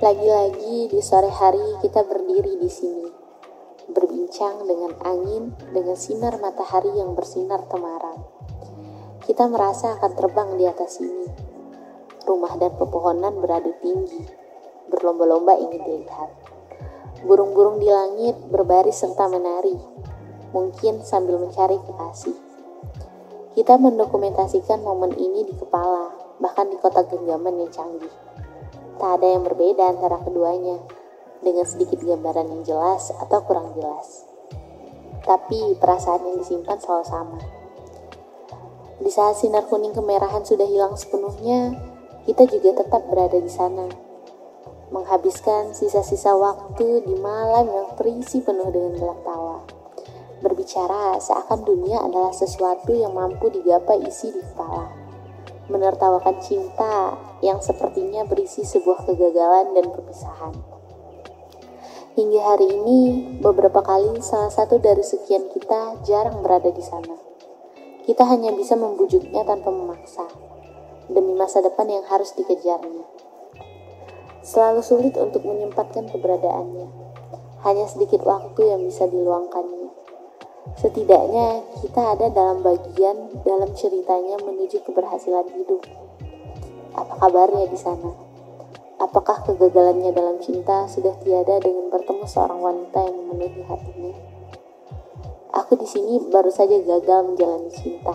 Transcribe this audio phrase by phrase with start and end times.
[0.00, 3.04] Lagi-lagi di sore hari kita berdiri di sini,
[3.92, 8.24] berbincang dengan angin, dengan sinar matahari yang bersinar temaram.
[9.20, 11.28] Kita merasa akan terbang di atas sini.
[12.24, 14.24] Rumah dan pepohonan berada tinggi,
[14.88, 16.32] berlomba-lomba ingin dilihat.
[17.28, 19.76] Burung-burung di langit berbaris serta menari,
[20.56, 22.34] mungkin sambil mencari kekasih.
[23.52, 26.08] Kita mendokumentasikan momen ini di kepala,
[26.40, 28.29] bahkan di kota genggaman yang canggih.
[29.00, 30.76] Tak ada yang berbeda antara keduanya,
[31.40, 34.28] dengan sedikit gambaran yang jelas atau kurang jelas.
[35.24, 37.40] Tapi perasaan yang disimpan selalu sama.
[39.00, 41.80] Di saat sinar kuning kemerahan sudah hilang sepenuhnya,
[42.28, 43.88] kita juga tetap berada di sana.
[44.92, 49.64] Menghabiskan sisa-sisa waktu di malam yang terisi penuh dengan gelap tawa.
[50.44, 54.99] Berbicara seakan dunia adalah sesuatu yang mampu digapai isi di kepala
[55.70, 60.54] menertawakan cinta yang sepertinya berisi sebuah kegagalan dan perpisahan.
[62.18, 63.00] Hingga hari ini,
[63.38, 67.16] beberapa kali salah satu dari sekian kita jarang berada di sana.
[68.04, 70.26] Kita hanya bisa membujuknya tanpa memaksa,
[71.08, 73.06] demi masa depan yang harus dikejarnya.
[74.44, 76.90] Selalu sulit untuk menyempatkan keberadaannya.
[77.64, 79.79] Hanya sedikit waktu yang bisa diluangkannya.
[80.76, 85.82] Setidaknya kita ada dalam bagian dalam ceritanya menuju keberhasilan hidup.
[86.96, 88.12] Apa kabarnya di sana?
[89.00, 94.14] Apakah kegagalannya dalam cinta sudah tiada dengan bertemu seorang wanita yang memenuhi hatinya?
[95.56, 98.14] Aku di sini baru saja gagal menjalani cinta.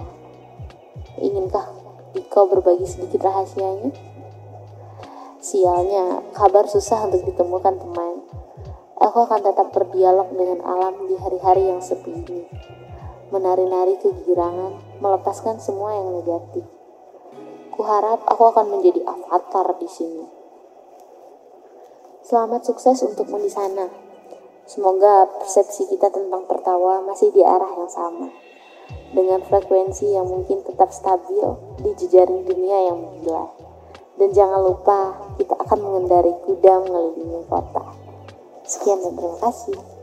[1.17, 1.65] Inginkah
[2.29, 3.91] kau berbagi sedikit rahasianya?
[5.41, 8.14] Sialnya, kabar susah untuk ditemukan teman.
[8.95, 12.47] Aku akan tetap berdialog dengan alam di hari-hari yang sepi ini.
[13.27, 16.63] Menari-nari kegirangan, melepaskan semua yang negatif.
[17.75, 20.23] Kuharap aku akan menjadi avatar di sini.
[22.23, 23.91] Selamat sukses untukmu di sana.
[24.63, 28.31] Semoga persepsi kita tentang tertawa masih di arah yang sama.
[29.11, 31.43] Dengan frekuensi yang mungkin tetap stabil
[31.83, 33.51] di jejaring dunia yang menggila.
[34.15, 38.04] Dan jangan lupa, kita akan mengendari kuda mengelilingi kota.
[38.65, 39.94] Sekian dan terima kasih.